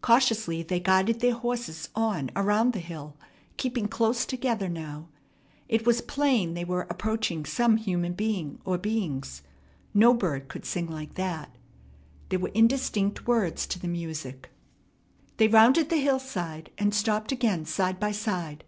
Cautiously 0.00 0.64
they 0.64 0.80
guided 0.80 1.20
their 1.20 1.32
horses 1.34 1.90
on 1.94 2.32
around 2.34 2.72
the 2.72 2.80
hill, 2.80 3.16
keeping 3.56 3.86
close 3.86 4.26
together 4.26 4.68
now. 4.68 5.06
It 5.68 5.86
was 5.86 6.00
plain 6.00 6.54
they 6.54 6.64
were 6.64 6.88
approaching 6.90 7.44
some 7.44 7.76
human 7.76 8.14
being 8.14 8.58
or 8.64 8.78
beings. 8.78 9.42
No 9.94 10.12
bird 10.12 10.48
could 10.48 10.64
sing 10.64 10.88
like 10.88 11.14
that. 11.14 11.54
There 12.30 12.40
were 12.40 12.48
indistinct 12.52 13.28
words 13.28 13.64
to 13.68 13.78
the 13.78 13.86
music. 13.86 14.50
They 15.36 15.46
rounded 15.46 15.88
the 15.88 15.98
hillside, 15.98 16.72
and 16.76 16.92
stopped 16.92 17.30
again 17.30 17.64
side 17.64 18.00
by 18.00 18.10
side. 18.10 18.64